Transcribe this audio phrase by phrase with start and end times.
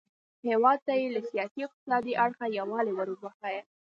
[0.47, 3.49] هیواد ته یې له سیاسي او اقتصادي اړخه یووالی وروباښه.